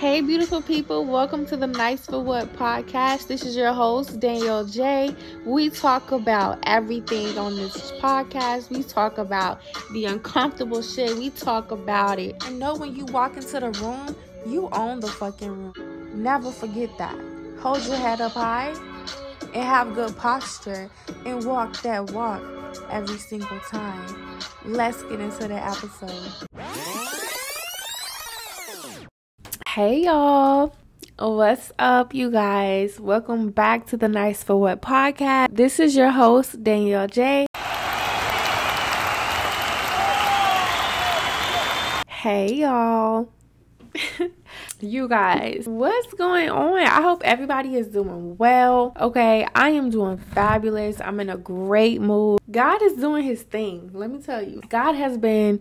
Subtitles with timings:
[0.00, 3.26] Hey, beautiful people, welcome to the Nice for What podcast.
[3.26, 5.14] This is your host, Danyelle J.
[5.44, 8.70] We talk about everything on this podcast.
[8.70, 9.60] We talk about
[9.92, 11.18] the uncomfortable shit.
[11.18, 12.42] We talk about it.
[12.46, 14.16] And know when you walk into the room,
[14.46, 16.22] you own the fucking room.
[16.22, 17.20] Never forget that.
[17.58, 18.70] Hold your head up high
[19.52, 20.90] and have good posture
[21.26, 22.40] and walk that walk
[22.88, 24.38] every single time.
[24.64, 26.49] Let's get into the episode.
[29.74, 30.74] Hey y'all.
[31.16, 32.98] What's up, you guys?
[32.98, 35.54] Welcome back to the Nice for What podcast.
[35.54, 37.46] This is your host, Danyelle J.
[42.08, 43.28] Hey y'all.
[44.80, 46.80] you guys, what's going on?
[46.80, 48.92] I hope everybody is doing well.
[49.00, 51.00] Okay, I am doing fabulous.
[51.00, 52.40] I'm in a great mood.
[52.50, 53.92] God is doing his thing.
[53.94, 55.60] Let me tell you, God has been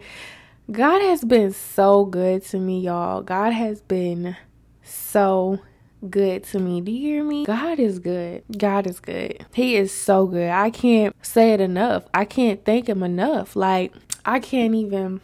[0.71, 3.23] God has been so good to me, y'all.
[3.23, 4.37] God has been
[4.83, 5.59] so
[6.07, 6.79] good to me.
[6.81, 7.43] Do you hear me?
[7.43, 8.43] God is good.
[8.55, 9.47] God is good.
[9.51, 10.49] He is so good.
[10.49, 12.05] I can't say it enough.
[12.13, 13.55] I can't thank him enough.
[13.55, 13.93] Like,
[14.25, 15.21] I can't even,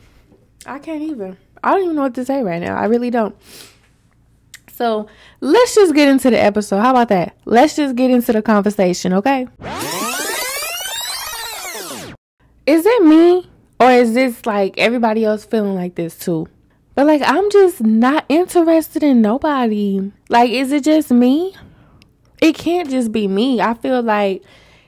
[0.65, 1.37] I can't even.
[1.63, 2.75] I don't even know what to say right now.
[2.75, 3.35] I really don't.
[4.71, 5.07] So
[5.41, 6.79] let's just get into the episode.
[6.79, 7.37] How about that?
[7.45, 9.47] Let's just get into the conversation, okay?
[12.65, 13.47] Is it me?
[13.79, 16.47] Or is this like everybody else feeling like this too?
[16.95, 20.11] But like I'm just not interested in nobody.
[20.29, 21.55] Like is it just me?
[22.41, 23.61] It can't just be me.
[23.61, 24.43] I feel like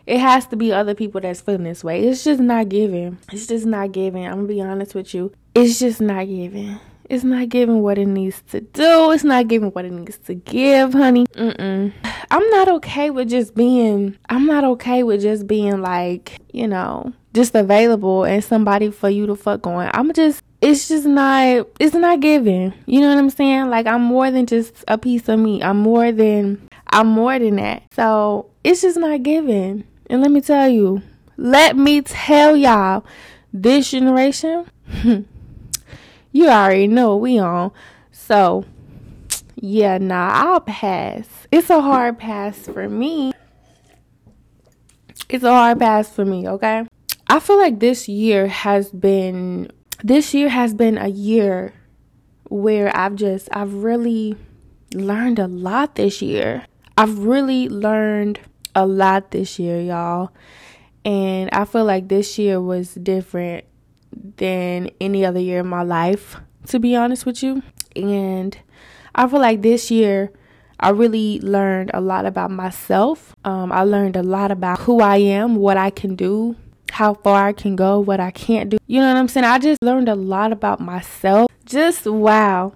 [0.05, 2.07] it has to be other people that's feeling this way.
[2.07, 3.17] It's just not giving.
[3.31, 4.25] It's just not giving.
[4.25, 5.33] I'm gonna be honest with you.
[5.53, 6.79] It's just not giving.
[7.09, 9.11] It's not giving what it needs to do.
[9.11, 11.25] It's not giving what it needs to give, honey.
[11.27, 11.93] Mm-mm.
[12.29, 17.13] I'm not okay with just being, I'm not okay with just being like, you know,
[17.37, 19.89] just available and somebody for you to fuck on.
[19.93, 22.73] I'm just it's just not it's not giving.
[22.87, 23.69] You know what I'm saying?
[23.69, 25.63] Like I'm more than just a piece of meat.
[25.63, 27.83] I'm more than I'm more than that.
[27.93, 29.85] So it's just not giving.
[30.09, 31.03] And let me tell you,
[31.37, 33.05] let me tell y'all,
[33.53, 34.65] this generation,
[36.31, 37.71] you already know we on.
[38.11, 38.65] So
[39.55, 41.27] yeah, nah, I'll pass.
[41.51, 43.31] It's a hard pass for me.
[45.29, 46.87] It's a hard pass for me, okay?
[47.29, 49.71] I feel like this year has been
[50.03, 51.73] this year has been a year
[52.49, 54.37] where I've just I've really
[54.93, 56.65] learned a lot this year.
[56.97, 58.39] I've really learned
[58.75, 60.31] a lot this year, y'all.
[61.03, 63.65] And I feel like this year was different
[64.37, 66.37] than any other year in my life,
[66.67, 67.61] to be honest with you.
[67.95, 68.57] And
[69.15, 70.31] I feel like this year
[70.79, 73.35] I really learned a lot about myself.
[73.43, 76.55] Um, I learned a lot about who I am, what I can do,
[76.97, 78.77] how far I can go, what I can't do.
[78.87, 79.43] You know what I'm saying?
[79.43, 81.51] I just learned a lot about myself.
[81.63, 82.73] Just wow.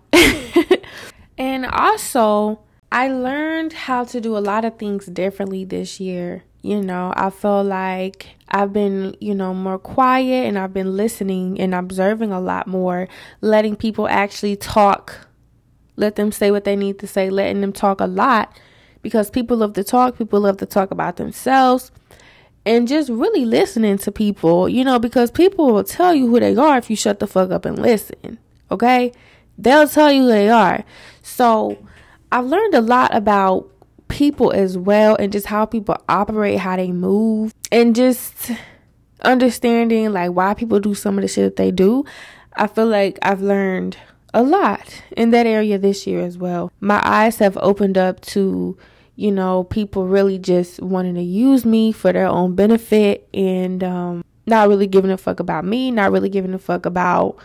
[1.39, 2.59] and also,
[2.91, 6.43] I learned how to do a lot of things differently this year.
[6.61, 11.59] You know, I feel like I've been, you know, more quiet and I've been listening
[11.59, 13.07] and observing a lot more,
[13.41, 15.29] letting people actually talk,
[15.95, 18.55] let them say what they need to say, letting them talk a lot
[19.01, 21.91] because people love to talk, people love to talk about themselves
[22.65, 26.55] and just really listening to people, you know, because people will tell you who they
[26.55, 28.37] are if you shut the fuck up and listen.
[28.69, 29.11] Okay?
[29.57, 30.83] They'll tell you who they are.
[31.21, 31.77] So
[32.31, 33.69] I've learned a lot about
[34.07, 38.51] people as well and just how people operate, how they move, and just
[39.23, 42.05] understanding like why people do some of the shit that they do.
[42.55, 43.97] I feel like I've learned
[44.33, 46.71] a lot in that area this year as well.
[46.79, 48.77] My eyes have opened up to
[49.21, 54.25] you know, people really just wanting to use me for their own benefit and um,
[54.47, 57.37] not really giving a fuck about me, not really giving a fuck about,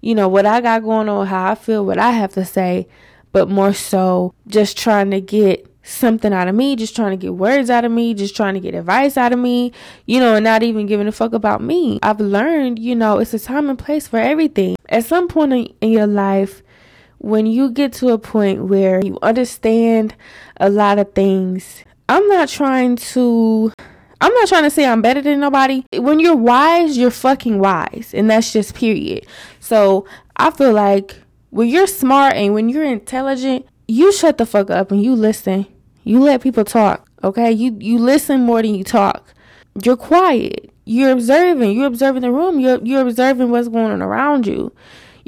[0.00, 2.88] you know, what I got going on, how I feel, what I have to say,
[3.30, 7.34] but more so just trying to get something out of me, just trying to get
[7.34, 9.70] words out of me, just trying to get advice out of me,
[10.06, 11.98] you know, and not even giving a fuck about me.
[12.02, 14.76] I've learned, you know, it's a time and place for everything.
[14.88, 16.62] At some point in your life,
[17.18, 20.14] when you get to a point where you understand
[20.58, 23.72] a lot of things, I'm not trying to
[24.20, 25.84] I'm not trying to say I'm better than nobody.
[25.94, 28.12] When you're wise, you're fucking wise.
[28.14, 29.26] And that's just period.
[29.60, 30.06] So
[30.36, 31.16] I feel like
[31.50, 35.66] when you're smart and when you're intelligent, you shut the fuck up and you listen.
[36.04, 37.08] You let people talk.
[37.22, 37.52] Okay?
[37.52, 39.34] You you listen more than you talk.
[39.82, 40.70] You're quiet.
[40.84, 41.72] You're observing.
[41.72, 42.58] You're observing the room.
[42.58, 44.72] You're you're observing what's going on around you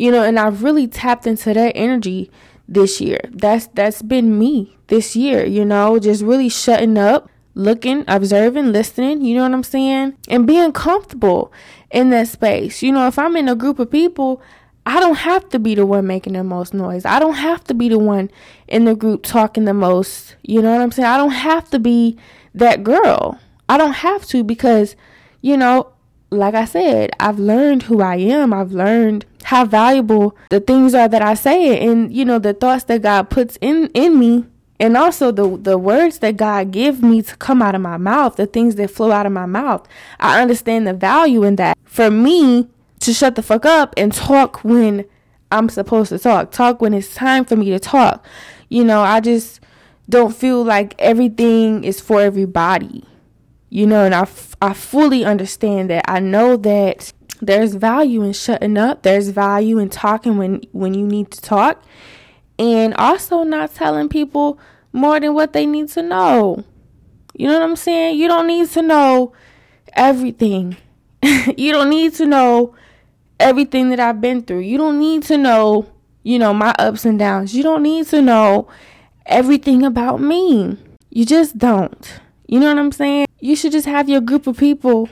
[0.00, 2.30] you know and i've really tapped into that energy
[2.66, 8.02] this year that's that's been me this year you know just really shutting up looking
[8.08, 11.52] observing listening you know what i'm saying and being comfortable
[11.90, 14.40] in that space you know if i'm in a group of people
[14.86, 17.04] I don't have to be the one making the most noise.
[17.04, 18.30] I don't have to be the one
[18.66, 20.36] in the group talking the most.
[20.42, 21.06] You know what I'm saying?
[21.06, 22.16] I don't have to be
[22.54, 23.38] that girl.
[23.68, 24.96] I don't have to because,
[25.42, 25.92] you know,
[26.30, 28.52] like I said, I've learned who I am.
[28.52, 32.84] I've learned how valuable the things are that I say and you know the thoughts
[32.84, 34.44] that God puts in in me
[34.78, 38.36] and also the the words that God give me to come out of my mouth,
[38.36, 39.86] the things that flow out of my mouth.
[40.18, 41.76] I understand the value in that.
[41.84, 42.68] For me
[43.00, 45.04] to shut the fuck up and talk when
[45.50, 48.24] I'm supposed to talk, talk when it's time for me to talk.
[48.68, 49.60] You know, I just
[50.08, 53.04] don't feel like everything is for everybody.
[53.70, 56.04] You know, and I, f- I fully understand that.
[56.08, 59.02] I know that there's value in shutting up.
[59.02, 61.82] There's value in talking when when you need to talk.
[62.58, 64.58] And also not telling people
[64.92, 66.64] more than what they need to know.
[67.34, 68.18] You know what I'm saying?
[68.18, 69.32] You don't need to know
[69.94, 70.76] everything.
[71.22, 72.74] you don't need to know
[73.38, 74.60] everything that I've been through.
[74.60, 75.86] You don't need to know,
[76.22, 77.54] you know, my ups and downs.
[77.54, 78.68] You don't need to know
[79.26, 80.76] everything about me.
[81.08, 82.20] You just don't.
[82.46, 83.26] You know what I'm saying?
[83.40, 85.08] You should just have your group of people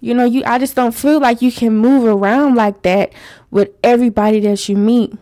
[0.00, 3.12] you know, you I just don't feel like you can move around like that
[3.50, 5.12] with everybody that you meet.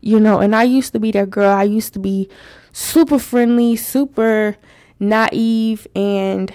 [0.00, 1.50] You know, and I used to be that girl.
[1.50, 2.28] I used to be
[2.72, 4.56] super friendly, super
[4.98, 6.52] naive, and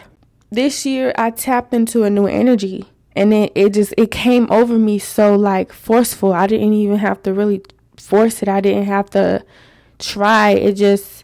[0.49, 2.85] this year I tapped into a new energy
[3.15, 6.33] and it, it just it came over me so like forceful.
[6.33, 7.61] I didn't even have to really
[7.95, 8.49] force it.
[8.49, 9.45] I didn't have to
[9.99, 10.51] try.
[10.51, 11.23] It just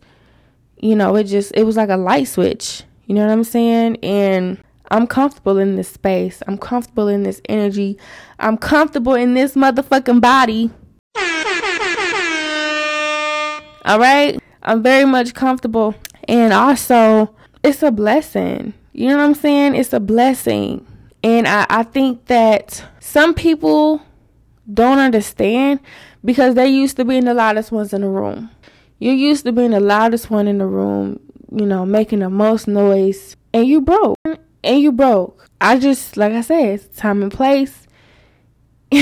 [0.78, 2.84] you know, it just it was like a light switch.
[3.06, 3.98] You know what I'm saying?
[4.04, 6.42] And I'm comfortable in this space.
[6.48, 7.98] I'm comfortable in this energy.
[8.40, 10.72] I'm comfortable in this motherfucking body.
[13.86, 14.40] All right?
[14.62, 15.96] I'm very much comfortable.
[16.28, 18.74] And also, it's a blessing.
[18.94, 19.76] You know what I'm saying?
[19.76, 20.86] It's a blessing.
[21.24, 24.02] And I, I think that some people
[24.72, 25.80] don't understand
[26.24, 28.50] because they used to being the loudest ones in the room.
[29.00, 31.20] You used to being the loudest one in the room,
[31.54, 34.18] you know, making the most noise, and you broke
[34.64, 35.48] and you broke.
[35.62, 37.88] I just, like I said, it's time and place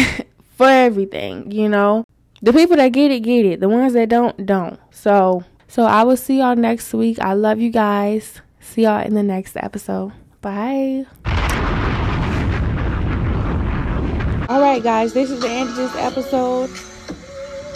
[0.58, 2.06] for everything, you know.
[2.42, 3.60] The people that get it, get it.
[3.60, 4.80] The ones that don't, don't.
[4.90, 7.20] So, so I will see y'all next week.
[7.20, 8.42] I love you guys.
[8.60, 10.12] See y'all in the next episode.
[10.42, 11.06] Bye.
[14.50, 16.70] All right, guys, this is the end of this episode.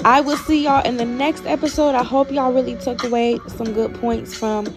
[0.04, 1.96] I will see y'all in the next episode.
[1.96, 4.68] I hope y'all really took away some good points from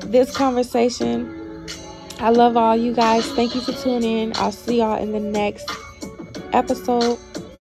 [0.00, 1.66] this conversation.
[2.18, 3.26] I love all you guys.
[3.32, 4.32] Thank you for tuning in.
[4.36, 5.70] I'll see y'all in the next
[6.52, 7.18] episode.